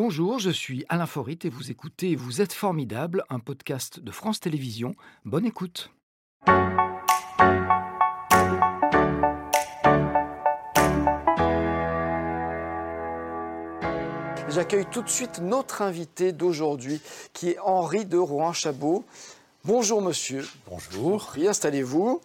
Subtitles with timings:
[0.00, 4.38] Bonjour, je suis Alain Forit et vous écoutez Vous êtes formidable, un podcast de France
[4.38, 4.94] Télévisions.
[5.24, 5.90] Bonne écoute.
[14.48, 17.00] J'accueille tout de suite notre invité d'aujourd'hui,
[17.32, 19.04] qui est Henri de Rouen-Chabot.
[19.64, 20.46] Bonjour monsieur.
[20.68, 21.34] Bonjour.
[21.36, 22.20] Installez-vous.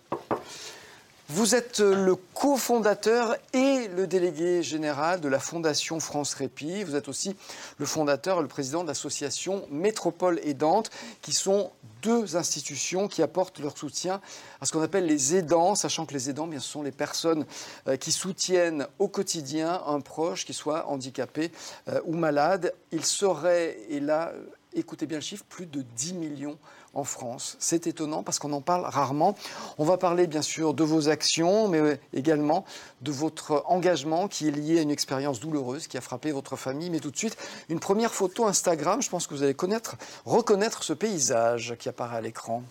[1.30, 6.84] Vous êtes le cofondateur et le délégué général de la Fondation France Répit.
[6.84, 7.38] Vous êtes aussi
[7.78, 10.92] le fondateur et le président de l'association Métropole Aidante,
[11.22, 14.20] qui sont deux institutions qui apportent leur soutien
[14.60, 17.46] à ce qu'on appelle les aidants, sachant que les aidants, bien, ce sont les personnes
[17.88, 21.54] euh, qui soutiennent au quotidien un proche qui soit handicapé
[21.88, 22.74] euh, ou malade.
[22.92, 24.34] Il serait, et là,
[24.74, 26.58] écoutez bien le chiffre, plus de 10 millions
[26.94, 27.58] en France.
[27.60, 29.36] C'est étonnant parce qu'on en parle rarement.
[29.78, 32.66] On va parler bien sûr de vos actions, mais également
[33.02, 36.90] de votre engagement qui est lié à une expérience douloureuse qui a frappé votre famille.
[36.90, 37.38] Mais tout de suite,
[37.70, 39.02] une première photo Instagram.
[39.02, 42.64] Je pense que vous allez connaître, reconnaître ce paysage qui apparaît à l'écran.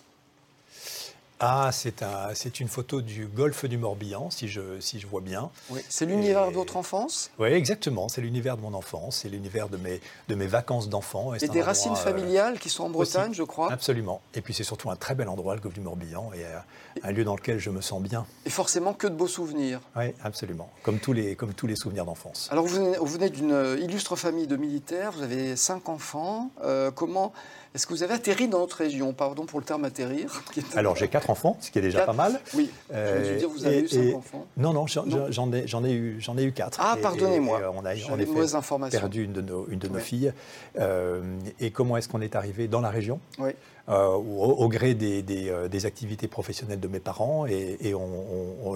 [1.45, 5.49] Ah, c'est une photo du golfe du Morbihan, si je, si je vois bien.
[5.69, 5.81] Oui.
[5.89, 7.31] C'est l'univers de votre enfance?
[7.37, 8.07] Oui, exactement.
[8.07, 9.99] C'est l'univers de mon enfance, c'est l'univers de mes,
[10.29, 11.33] de mes vacances d'enfant.
[11.33, 13.71] Et, des racines euh, familiales qui sont en Bretagne, je crois?
[13.73, 14.21] Absolument.
[14.35, 16.59] Et puis c'est surtout un très bel endroit, le golfe du Morbihan, et euh,
[17.03, 18.25] un lieu dans lequel je me sens bien.
[18.45, 19.81] Et forcément que de beaux souvenirs.
[19.97, 20.69] Oui, absolument.
[20.81, 22.47] Comme tous les, comme tous les souvenirs d'enfance.
[22.51, 26.51] Alors vous venez, d'une illustre famille de militaires, vous avez cinq enfants.
[26.63, 27.33] Euh, comment
[27.75, 29.13] est-ce que vous avez atterri dans notre région?
[29.13, 30.43] Pardon pour le terme atterrir.
[30.75, 32.39] Alors j'ai quatre enfants, ce qui est déjà pas mal.
[32.53, 32.69] Oui.
[32.93, 34.45] Euh, je veux dire, vous avez eu cinq enfants.
[34.55, 35.03] Non, non, j'en
[35.51, 36.79] ai, ai, eu, j'en ai eu quatre.
[36.79, 37.59] Ah, pardonnez-moi.
[37.75, 40.31] On a, perdu une de nos, une de nos filles.
[40.79, 41.21] Euh,
[41.59, 43.19] et comment est-ce qu'on est arrivé dans la région?
[43.39, 43.51] Oui.
[43.89, 47.77] Euh, au, gré des, euh, des, activités professionnelles de mes parents et,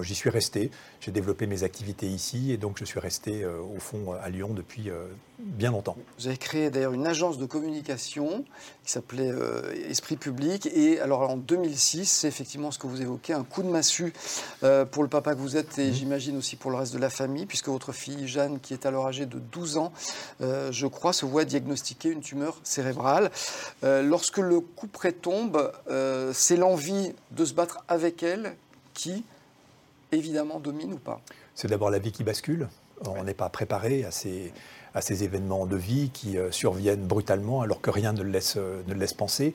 [0.02, 0.70] j'y suis resté.
[1.00, 4.50] J'ai développé mes activités ici et donc je suis resté euh, au fond à Lyon
[4.52, 4.90] depuis
[5.38, 5.96] bien longtemps.
[6.18, 8.44] Vous avez créé d'ailleurs une agence de communication
[8.84, 9.30] qui s'appelait
[9.88, 13.68] Esprit Public et alors en 2006, c'est effectivement ce que vous évoquez, un coup de
[13.68, 14.12] massue
[14.90, 15.94] pour le papa que vous êtes et mmh.
[15.94, 19.06] j'imagine aussi pour le reste de la famille puisque votre fille Jeanne, qui est alors
[19.06, 19.92] âgée de 12 ans,
[20.40, 23.30] je crois, se voit diagnostiquer une tumeur cérébrale.
[23.82, 28.56] lorsque le coup tombe, euh, c'est l'envie de se battre avec elle
[28.94, 29.24] qui,
[30.12, 31.20] évidemment, domine ou pas
[31.54, 32.68] C'est d'abord la vie qui bascule.
[33.06, 34.52] On n'est pas préparé à ces,
[35.22, 39.14] événements de vie qui euh, surviennent brutalement alors que rien ne le euh, ne laisse
[39.14, 39.54] penser.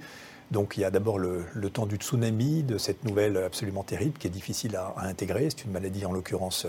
[0.51, 4.27] Donc il y a d'abord le, temps du tsunami, de cette nouvelle absolument terrible qui
[4.27, 5.49] est difficile à, intégrer.
[5.49, 6.67] C'est une maladie en l'occurrence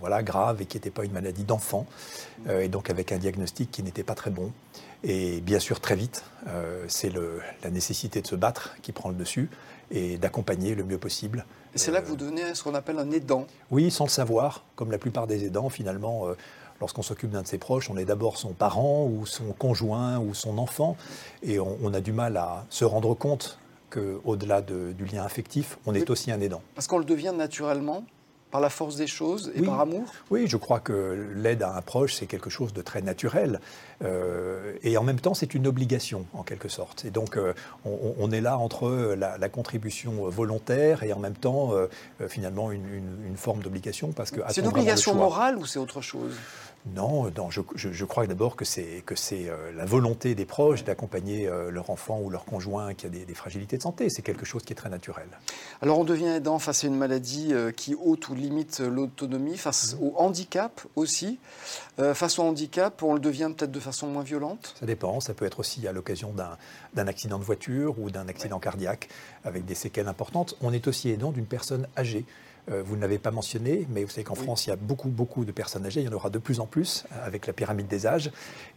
[0.00, 1.84] voilà, grave et qui n'était pas une maladie d'enfant,
[2.48, 4.52] et donc avec un diagnostic qui n'était pas très bon.
[5.04, 7.12] Et bien sûr, très vite, euh, c'est
[7.62, 9.48] la nécessité de se battre qui prend le dessus
[9.90, 11.46] et d'accompagner le mieux possible.
[11.74, 14.64] Et c'est là que vous devenez ce qu'on appelle un aidant Oui, sans le savoir,
[14.74, 16.26] comme la plupart des aidants, finalement.
[16.80, 20.34] Lorsqu'on s'occupe d'un de ses proches, on est d'abord son parent ou son conjoint ou
[20.34, 20.96] son enfant,
[21.42, 23.58] et on, a du mal à se rendre compte
[23.90, 26.62] qu'au-delà du lien affectif, on est aussi un aidant.
[26.74, 28.04] Parce qu'on le devient naturellement
[28.50, 31.82] par la force des choses et par amour Oui, je crois que l'aide à un
[31.82, 33.60] proche, c'est quelque chose de très naturel.
[34.04, 37.04] Euh, et en même temps, c'est une obligation, en quelque sorte.
[37.04, 37.52] Et donc, euh,
[37.84, 41.88] on, est là entre la, contribution volontaire et en même temps, euh,
[42.28, 44.12] finalement, une, forme d'obligation.
[44.48, 46.34] C'est une obligation morale ou c'est autre chose?
[46.94, 51.46] Non, non je, crois d'abord que c'est que c'est euh, la volonté des proches d'accompagner
[51.46, 54.10] euh, leur enfant ou leur conjoint qui a des, fragilités de santé.
[54.10, 55.28] C'est quelque chose qui est très naturel.
[55.82, 59.94] Alors on devient aidant face à une maladie euh, qui ôte ou limite l'autonomie, face
[59.94, 60.04] mmh.
[60.04, 61.38] au handicap aussi.
[61.96, 65.20] face au handicap, on le devient peut-être de façon moins violente Ça dépend.
[65.20, 66.32] Ça peut être aussi à l'occasion
[66.94, 69.08] d'un accident de voiture ou d'un accident cardiaque
[69.44, 70.56] avec des séquelles importantes.
[70.60, 72.24] On est aussi aidant d'une personne âgée.
[72.70, 75.08] Euh, vous ne l'avez pas mentionné, mais vous savez qu'en France, il y a beaucoup,
[75.08, 76.00] beaucoup de personnes âgées.
[76.00, 78.30] Il y en aura de plus en plus euh, avec la pyramide des âges.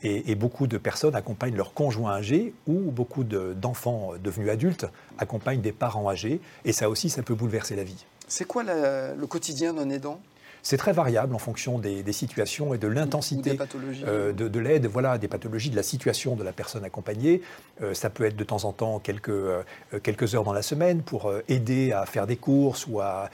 [0.04, 4.88] Et, beaucoup de personnes accompagnent leurs conjoints âgés ou beaucoup d'enfants devenus adultes
[5.20, 6.42] accompagnent des parents âgés.
[6.66, 8.06] Et ça aussi, ça peut bouleverser la vie.
[8.28, 10.20] C'est quoi le quotidien d'un aidant?
[10.64, 13.58] C'est très variable en fonction des, situations et de l'intensité
[14.06, 17.42] euh, de, l'aide, voilà, des pathologies, de la situation de la personne accompagnée.
[17.82, 19.64] Euh, ça peut être de temps en temps quelques, euh,
[20.04, 23.30] quelques heures dans la semaine pour aider à faire des courses ou à,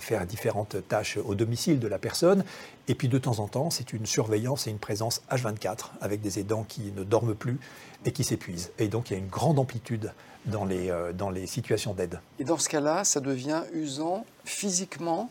[0.00, 2.44] faire différentes tâches au domicile de la personne.
[2.88, 6.38] Et puis de temps en temps, c'est une surveillance et une présence H24 avec des
[6.38, 7.58] aidants qui ne dorment plus
[8.04, 8.70] et qui s'épuisent.
[8.78, 10.12] Et donc il y a une grande amplitude
[10.46, 12.20] dans les, dans les situations d'aide.
[12.38, 15.30] Et dans ce cas-là, ça devient usant physiquement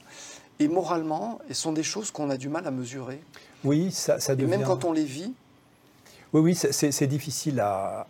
[0.59, 3.19] et moralement, et sont des choses qu'on a du mal à mesurer.
[3.63, 4.53] Oui, ça, ça devient...
[4.53, 5.33] Et même quand on les vit
[6.33, 8.05] Oui, oui, c'est difficile à,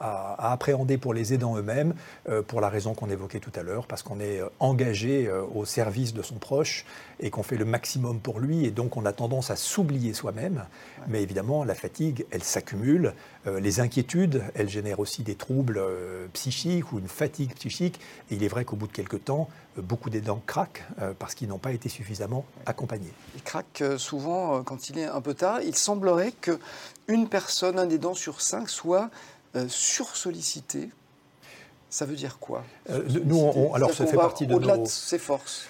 [0.52, 1.96] appréhender pour les aidants eux-mêmes,
[2.30, 5.44] euh, pour la raison qu'on évoquait tout à l'heure, parce qu'on est euh, engagé euh,
[5.56, 6.86] au service de son proche
[7.20, 10.66] et qu'on fait le maximum pour lui, et donc on a tendance à s'oublier soi-même.
[11.08, 13.14] Mais évidemment, la fatigue, elle s'accumule.
[13.46, 15.80] les inquiétudes, elles génèrent aussi des troubles
[16.34, 18.00] psychiques ou une fatigue psychique.
[18.32, 20.84] Et il est vrai qu'au bout de quelques temps, beaucoup d'aidants craquent
[21.20, 23.12] parce qu'ils n'ont pas été suffisamment accompagnés.
[23.36, 25.62] Ils craquent souvent quand il est un peu tard.
[25.62, 26.60] Il semblerait que
[27.08, 29.10] une personne, un aidant sur cinq, soit
[29.56, 30.90] euh, sursollicité.
[31.90, 35.66] Ça veut dire quoi euh, Nous, alors ça fait partie de au-delà de ses forces.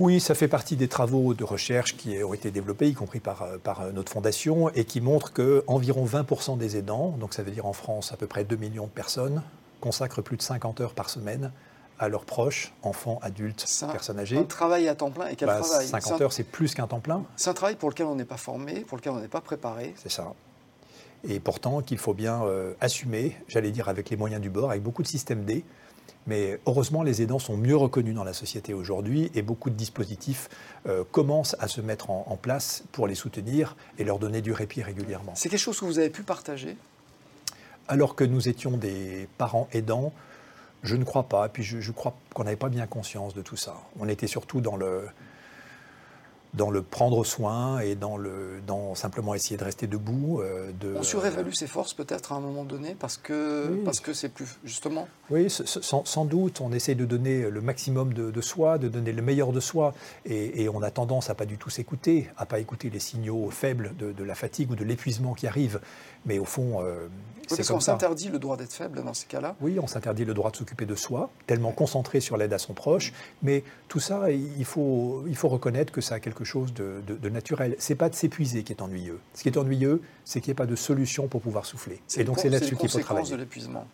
[0.00, 3.42] Oui, ça fait partie des travaux de recherche qui ont été développés, y compris par,
[3.42, 7.66] euh, par notre fondation, et qui montrent qu'environ 20% des aidants, donc ça veut dire
[7.66, 9.42] en France à peu près 2 millions de personnes,
[9.80, 11.52] consacrent plus de 50 heures par semaine
[11.98, 14.38] à leurs proches, enfants, adultes, personnes âgées.
[14.38, 15.86] Un travail à temps plein et quel bah, travail?
[15.86, 17.24] 50 heures, c'est plus qu'un temps plein.
[17.36, 19.94] C'est un travail pour lequel on n'est pas formé, pour lequel on n'est pas préparé.
[19.96, 20.34] C'est ça
[21.24, 24.82] et pourtant qu'il faut bien euh, assumer, j'allais dire avec les moyens du bord, avec
[24.82, 25.64] beaucoup de systèmes D.
[26.26, 30.50] Mais heureusement, les aidants sont mieux reconnus dans la société aujourd'hui et beaucoup de dispositifs
[30.86, 34.82] euh, commencent à se mettre en, place pour les soutenir et leur donner du répit
[34.82, 35.32] régulièrement.
[35.34, 36.76] C'est quelque chose que vous avez pu partager?
[37.88, 40.12] Alors que nous étions des parents aidants,
[40.82, 41.46] je ne crois pas.
[41.46, 43.76] Et puis je, crois qu'on n'avait pas bien conscience de tout ça.
[43.98, 45.08] On était surtout dans le,
[46.54, 50.40] dans le prendre soin et dans, le, dans simplement essayer de rester debout.
[50.40, 54.12] Euh, de, on surévalue ses forces peut-être à un moment donné parce que parce que
[54.12, 55.08] c'est plus justement.
[55.30, 56.60] Oui, sans, doute.
[56.60, 60.68] On essaie de donner le maximum de, soi, de donner le meilleur de soi, et,
[60.68, 64.24] on a tendance à pas du tout s'écouter, à pas écouter les signaux faibles de,
[64.24, 65.80] la fatigue ou de l'épuisement qui arrive.
[66.26, 67.08] Mais au fond, euh,
[67.46, 69.54] c'est parce qu'on s'interdit le droit d'être faible dans ces cas-là.
[69.60, 72.74] Oui, on s'interdit le droit de s'occuper de soi, tellement concentré sur l'aide à son
[72.74, 73.12] proche.
[73.42, 77.28] Mais tout ça, il faut, il faut reconnaître que ça a quelque chose de, de,
[77.28, 77.76] naturel.
[77.78, 79.20] C'est pas de s'épuiser qui est ennuyeux.
[79.34, 82.00] Ce qui est ennuyeux, c'est qu'il n'y ait pas de solution pour pouvoir souffler.
[82.16, 83.30] Et donc c'est là-dessus qu'il faut travailler.
[83.30, 83.86] de l'épuisement.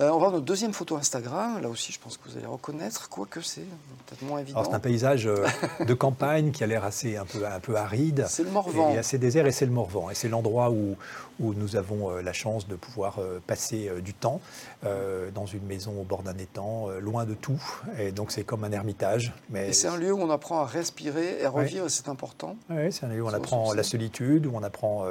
[0.00, 1.60] Euh, on va voir notre deuxième photo Instagram.
[1.60, 3.62] Là aussi, je pense que vous allez reconnaître, quoique c'est
[4.06, 4.62] peut-être moins évident.
[4.62, 5.44] C'est un paysage euh,
[5.84, 8.24] de campagne qui a l'air assez un peu, un peu aride.
[8.28, 8.92] C'est le Morvan.
[8.94, 10.08] Et assez désert, et c'est le Morvan.
[10.08, 10.94] Et c'est l'endroit où,
[11.40, 14.40] où nous avons euh, la chance de pouvoir passer du temps
[14.82, 17.60] dans une maison au bord d'un étang, loin de tout.
[17.98, 19.32] Et donc c'est comme un ermitage.
[19.50, 19.70] Mais...
[19.70, 22.56] Et c'est un lieu où on apprend à respirer et à revivre, c'est important.
[22.70, 25.04] Oui, c'est un lieu où on apprend la solitude, où on apprend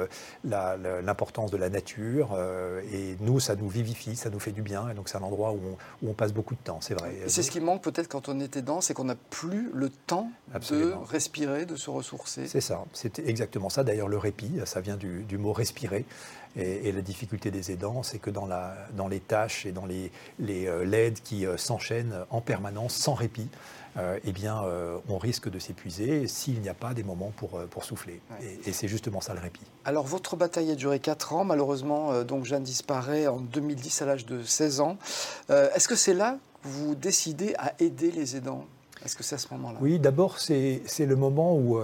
[0.44, 2.38] l'importance de la nature.
[2.92, 5.52] et nous, ça nous vivifie, ça nous fait du bien et donc c'est un endroit
[5.52, 5.60] où
[6.06, 7.14] on, passe beaucoup de temps, c'est vrai.
[7.26, 10.30] C'est ce qui manque peut-être quand on était dedans, c'est qu'on n'a plus le temps
[10.70, 12.46] de respirer, de se ressourcer.
[12.46, 13.84] C'est ça, c'est exactement ça.
[13.84, 16.04] D'ailleurs, le répit, ça vient du, mot respirer.
[16.56, 20.10] Et, la difficulté des aidants, c'est que dans, la, dans les tâches et dans les,
[20.38, 23.48] les euh, qui euh, s'enchaînent en permanence, sans répit,
[23.96, 27.60] euh, eh bien, euh, on risque de s'épuiser s'il n'y a pas des moments pour,
[27.70, 28.20] pour souffler.
[28.66, 29.60] Et, c'est justement ça le répit.
[29.84, 31.44] Alors, votre bataille a duré 4 ans.
[31.44, 34.96] Malheureusement, donc Jeanne disparaît en 2010 à l'âge de 16 ans.
[35.48, 38.66] Est-ce que c'est là que vous décidez à aider les aidants?
[39.04, 39.78] Est-ce que c'est à ce moment-là?
[39.80, 41.80] Oui, d'abord, c'est le moment où,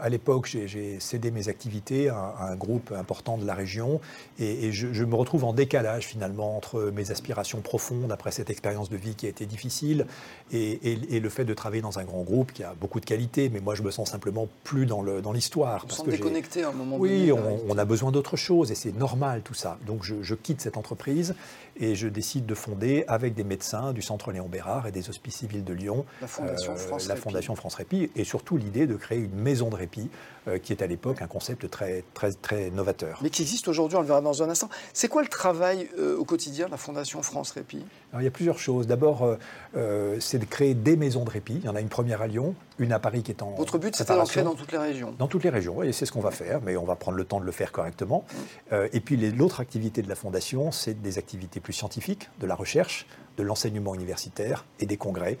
[0.00, 4.00] à l'époque, j'ai cédé mes activités à, un groupe important de la région
[4.38, 8.96] et, je, me retrouve en décalage finalement entre mes aspirations profondes après cette expérience de
[8.96, 10.06] vie qui a été difficile
[10.52, 13.60] et, le fait de travailler dans un grand groupe qui a beaucoup de qualités, mais
[13.60, 15.86] moi je me sens simplement plus dans l'histoire.
[15.86, 17.32] Dans on se déconnecté à un moment oui, donné.
[17.32, 19.78] Oui, on, a besoin d'autre chose et c'est normal tout ça.
[19.86, 21.34] Donc je, quitte cette entreprise
[21.76, 25.36] et je décide de fonder avec des médecins du Centre Léon Bérard et des Hospices
[25.36, 28.96] civils de Lyon la Fondation, euh, France, la Fondation France Répit et surtout l'idée de
[28.96, 30.08] créer une maison de répit,
[30.48, 33.18] euh, qui est à l'époque un concept très, très, très novateur.
[33.22, 34.68] Mais qui existe aujourd'hui, on le verra dans un instant.
[34.92, 37.84] C'est quoi le travail euh, au quotidien de la Fondation France Répit?
[38.18, 38.86] Il y a plusieurs choses.
[38.86, 39.36] D'abord,
[39.76, 41.56] euh, c'est de créer des maisons de répit.
[41.56, 43.50] Il y en a une première à Lyon, une à Paris qui est en.
[43.52, 46.06] Votre but, c'était d'en créer dans toutes les régions Dans toutes les régions, et c'est
[46.06, 48.24] ce qu'on va faire, mais on va prendre le temps de le faire correctement.
[48.70, 48.74] Mmh.
[48.92, 53.06] et puis l'autre activité de la Fondation, c'est des activités plus scientifiques, de la recherche,
[53.38, 55.38] de l'enseignement universitaire et des congrès.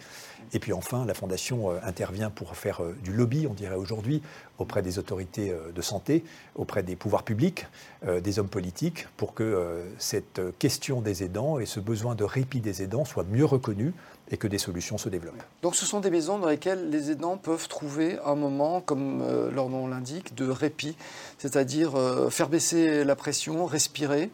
[0.52, 4.22] Et puis enfin, la Fondation euh, intervient pour faire euh, du lobby, on dirait aujourd'hui,
[4.58, 6.24] auprès des autorités euh, de santé,
[6.54, 7.66] auprès des pouvoirs publics,
[8.06, 12.82] des hommes politiques, pour que cette question des aidants et ce besoin de répit des
[12.82, 13.92] aidants soit mieux reconnu
[14.30, 15.42] et que des solutions se développent.
[15.62, 19.68] Donc ce sont des maisons dans lesquelles les aidants peuvent trouver un moment, comme leur
[19.68, 20.96] nom l'indique, de répit,
[21.38, 21.92] c'est-à-dire
[22.30, 24.30] faire baisser la pression, respirer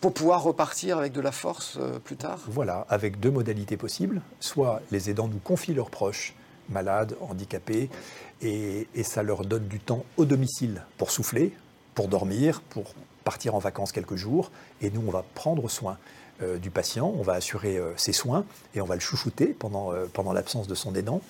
[0.00, 4.22] pour pouvoir repartir avec de la force euh, plus tard Voilà, avec deux modalités possibles.
[4.40, 6.34] Soit les aidants nous confient leurs proches,
[6.68, 7.90] malades, handicapés,
[8.42, 11.52] et, ça leur donne du temps au domicile pour souffler,
[11.94, 15.98] pour dormir, pour partir en vacances quelques jours et nous, on va prendre soin
[16.42, 18.44] euh, du patient, on va assurer euh, ses soins
[18.74, 21.20] et on va le chouchouter pendant, euh, pendant l'absence de son aidant.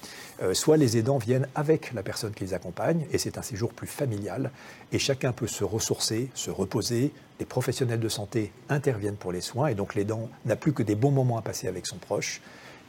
[0.53, 3.87] soit les aidants viennent avec la personne qui les accompagne et c'est un séjour plus
[3.87, 4.51] familial
[4.93, 7.13] et chacun peut se ressourcer, se reposer.
[7.41, 10.95] Les professionnels de santé interviennent pour les soins et donc l'aidant n'a plus que des
[10.95, 12.41] bons moments à passer avec son proche.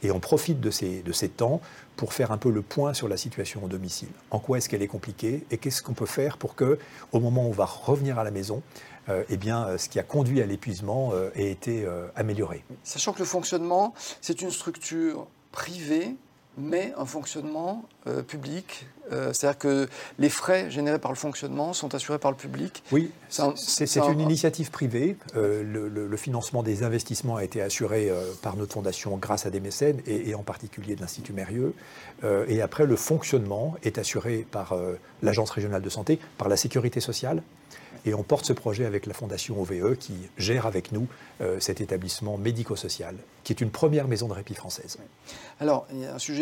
[0.02, 1.60] Et on profite de ces, de ces temps
[1.96, 4.08] pour faire un peu le point sur la situation au domicile.
[4.30, 6.78] En quoi est-ce qu'elle est compliquée et qu'est-ce qu'on peut faire pour que,
[7.12, 8.62] au moment où on va revenir à la maison,
[9.08, 12.64] euh, eh bien, euh, ce qui a conduit à l'épuisement euh, ait été amélioré.
[12.84, 16.16] Sachant que le fonctionnement, c'est une structure privée
[16.58, 17.84] mais un fonctionnement
[18.28, 18.86] public.
[19.10, 22.82] C'est-à-dire que les frais générés par le fonctionnement sont assurés par le public.
[22.92, 25.16] Oui, c'est une initiative privée.
[25.34, 28.10] le, financement des investissements a été assuré
[28.42, 31.74] par notre fondation grâce à des mécènes, et, et en particulier de l'Institut Mérieux.
[32.48, 34.74] et après, le fonctionnement est assuré par
[35.22, 37.42] l'Agence régionale de santé, par la sécurité sociale,
[38.04, 41.06] et on porte ce projet avec la Fondation OVE qui gère avec nous
[41.40, 44.98] euh, cet établissement médico-social, qui est une première maison de répit française.
[45.60, 46.41] Alors, il y a un sujet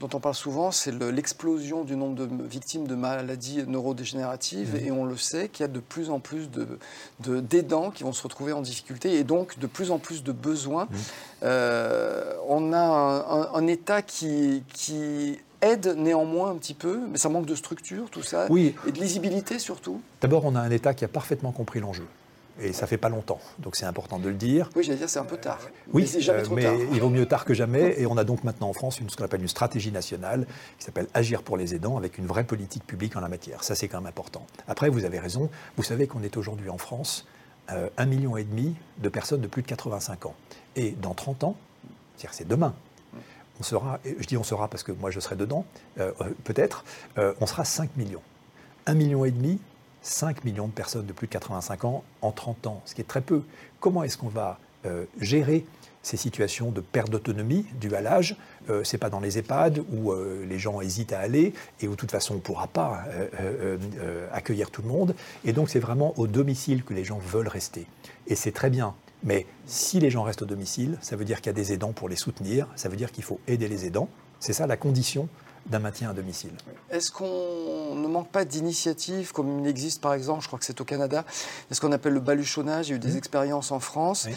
[0.00, 4.74] dont on parle souvent, c'est l'explosion du nombre de victimes de maladies neurodégénératives.
[4.74, 4.86] Mmh.
[4.86, 6.48] Et on le sait qu'il y a de plus en plus
[7.20, 10.32] d'aidants de, qui vont se retrouver en difficulté et donc de plus en plus de
[10.32, 10.84] besoins.
[10.84, 10.96] Mmh.
[11.44, 17.28] Euh, on a un, un État qui, qui aide néanmoins un petit peu, mais ça
[17.28, 18.74] manque de structure, tout ça, oui.
[18.86, 20.00] et de lisibilité surtout.
[20.20, 22.04] D'abord, on a un État qui a parfaitement compris l'enjeu.
[22.60, 24.70] Et ça fait pas longtemps, donc c'est important de le dire.
[24.76, 25.58] Oui, j'allais dire c'est un peu tard.
[25.92, 28.00] oui, mais, jamais trop mais il vaut mieux tard que jamais.
[28.00, 30.46] Et on a donc maintenant en France une, ce qu'on appelle une stratégie nationale
[30.78, 33.64] qui s'appelle Agir pour les aidants, avec une vraie politique publique en la matière.
[33.64, 34.46] Ça, c'est quand même important.
[34.68, 35.50] Après, vous avez raison.
[35.76, 37.26] Vous savez qu'on est aujourd'hui en France
[37.72, 40.34] euh, un million et demi de personnes de plus de 85 ans.
[40.76, 41.56] Et dans 30 ans,
[42.16, 42.74] c'est-à-dire c'est demain,
[43.60, 45.64] on sera, je dis on sera parce que moi je serai dedans,
[45.98, 46.84] euh, euh, peut-être,
[47.18, 48.22] euh, on sera 5 millions.
[48.86, 49.60] 1 million et demi,
[50.04, 53.04] 5 millions de personnes de plus de 85 ans en 30 ans, ce qui est
[53.04, 53.42] très peu.
[53.80, 54.58] Comment est-ce qu'on va
[55.18, 55.64] gérer
[56.02, 58.36] ces situations de perte d'autonomie dues à l'âge?
[58.68, 61.96] Ce n'est pas dans les EHPAD où les gens hésitent à aller et où de
[61.96, 63.02] toute façon on ne pourra pas
[64.30, 65.14] accueillir tout le monde.
[65.44, 67.86] Et donc c'est vraiment au domicile que les gens veulent rester.
[68.26, 68.94] Et c'est très bien.
[69.22, 71.92] Mais si les gens restent au domicile, ça veut dire qu'il y a des aidants
[71.92, 74.10] pour les soutenir, ça veut dire qu'il faut aider les aidants.
[74.38, 75.30] C'est ça la condition
[75.66, 76.52] d'un maintien à domicile.
[76.90, 80.80] Est-ce qu'on ne manque pas d'initiatives comme il existe par exemple, je crois que c'est
[80.80, 81.24] au Canada,
[81.70, 83.18] ce qu'on appelle le baluchonnage, il y a eu des mmh.
[83.18, 84.28] expériences en France.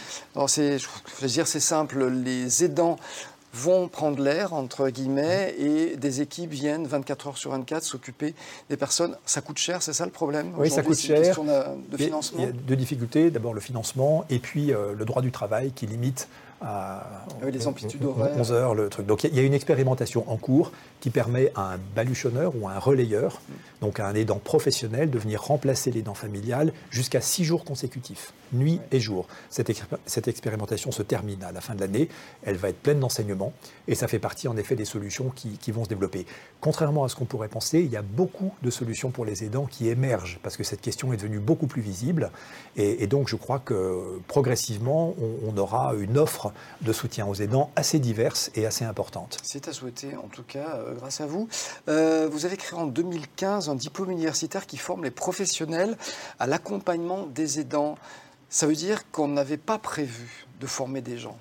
[0.48, 0.88] c'est, je
[1.22, 2.98] veux dire, c'est simple, les aidants
[3.54, 8.36] vont prendre l'air, entre guillemets, et des équipes viennent 24 heures sur 24 s'occuper
[8.70, 9.18] des personnes.
[9.26, 11.22] Ça coûte cher, c'est ça le problème Oui, ça coûte cher.
[11.22, 12.40] Question de, financement?
[12.42, 13.32] Il y a deux difficultés.
[13.32, 16.28] D'abord le financement, et puis euh, le droit du travail qui limite
[16.62, 18.36] à ah les amplitudes horaires.
[18.36, 19.06] 11 heures le truc.
[19.06, 22.72] Donc il y a une expérimentation en cours qui permet à un baluchonneur ou à
[22.72, 23.42] un relayeur,
[23.82, 28.82] donc à un aidant professionnel, de venir remplacer l'aidant familial jusqu'à 6 jours consécutifs, nuit
[28.92, 29.28] et jour.
[29.50, 29.72] Cette,
[30.06, 32.10] cette, expérimentation se termine à la fin de l'année,
[32.44, 33.54] elle va être pleine d'enseignements
[33.88, 36.26] et ça fait partie en effet des solutions qui, qui vont se développer.
[36.60, 39.68] Contrairement à ce qu'on pourrait penser, il y a beaucoup de solutions pour les aidants
[39.68, 42.32] qui émergent parce que cette question est devenue beaucoup plus visible
[42.76, 46.47] et, donc je crois que progressivement on, on aura une offre
[46.82, 49.38] de soutien aux aidants assez diverse et assez importante.
[49.44, 51.48] C'est à souhaiter en tout cas euh, grâce à vous.
[51.88, 55.98] Euh, vous avez créé en 2015 un diplôme universitaire qui forme les professionnels
[56.40, 57.98] à l'accompagnement des aidants.
[58.50, 61.38] Ça veut dire qu'on n'avait pas prévu de former des gens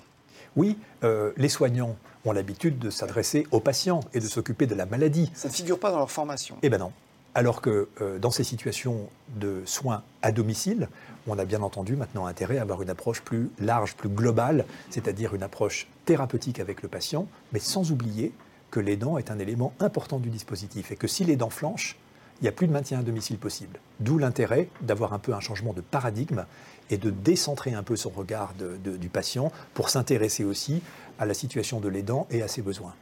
[0.55, 1.95] Oui, euh, les soignants
[2.25, 5.31] ont l'habitude de s'adresser aux patients et de s'occuper de la maladie.
[5.33, 6.57] Ça ne figure pas dans leur formation.
[6.61, 6.91] Eh bien non.
[7.37, 7.87] Alors que
[8.19, 10.89] dans ces situations de soins à domicile,
[11.27, 15.35] on a bien entendu maintenant intérêt à avoir une approche plus large, plus globale, c'est-à-dire
[15.35, 18.31] une approche thérapeutique avec le patient, mais sans oublier
[18.71, 21.95] que l'aidant est un élément important du dispositif et que si l'aidant flanche,
[22.41, 23.79] il n'y a plus de maintien à domicile possible.
[23.99, 26.43] D'où l'intérêt d'avoir un peu un changement de paradigme
[26.89, 30.81] et de décentrer un peu son regard du patient pour s'intéresser aussi
[31.19, 32.95] à la situation de l'aidant et à ses besoins.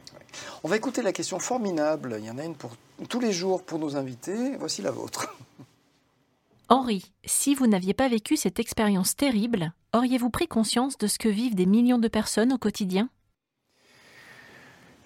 [0.62, 2.16] On va écouter la question formidable.
[2.18, 2.72] Il y en a une pour
[3.08, 4.56] tous les jours pour nos invités.
[4.58, 5.36] Voici la vôtre.
[6.68, 11.28] Henri, si vous n'aviez pas vécu cette expérience terrible, auriez-vous pris conscience de ce que
[11.28, 13.08] vivent des millions de personnes au quotidien?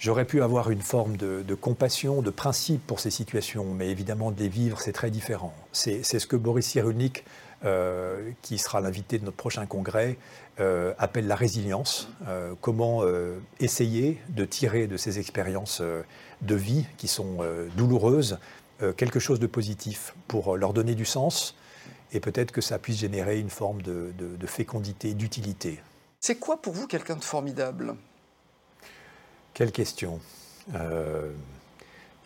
[0.00, 4.40] J'aurais pu avoir une forme de, compassion, de principe pour ces situations, mais évidemment, de
[4.40, 5.54] les vivre, c'est très différent.
[5.72, 7.22] C'est ce que Boris Cyrulnik,
[7.62, 10.16] euh, qui sera l'invité de notre prochain congrès,
[10.60, 12.08] euh, appelle la résilience.
[12.26, 13.02] Euh, comment
[13.58, 15.82] essayer de tirer de ces expériences
[16.40, 17.38] de vie qui sont
[17.76, 18.38] douloureuses
[18.96, 21.54] quelque chose de positif pour leur donner du sens
[22.12, 25.80] et peut-être que ça puisse générer une forme de, de fécondité, d'utilité.
[26.18, 27.94] C'est quoi pour vous quelqu'un de formidable?
[29.52, 30.18] Quelle question.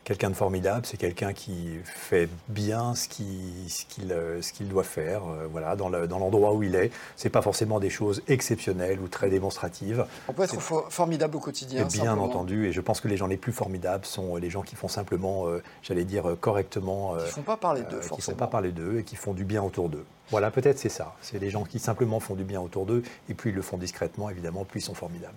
[0.04, 5.46] Euh, Quelqu'un de formidable, c'est quelqu'un qui fait bien ce qu'il euh, doit faire, euh,
[5.50, 6.90] voilà, dans l'endroit où il est.
[7.16, 10.06] Ce n'est pas forcément des choses exceptionnelles ou très démonstratives.
[10.28, 11.87] On peut être formidable au quotidien.
[11.87, 14.76] Bien entendu, et je pense que les gens les plus formidables sont les gens qui
[14.76, 17.16] font simplement, euh, j'allais dire, correctement.
[17.16, 19.32] qui ne font pas parler d'eux, Qui ne font pas parler d'eux et qui font
[19.32, 20.04] du bien autour d'eux.
[20.30, 21.14] Voilà, peut-être c'est ça.
[21.20, 23.78] C'est les gens qui simplement font du bien autour d'eux, et puis ils le font
[23.78, 25.37] discrètement, évidemment, plus ils sont formidables.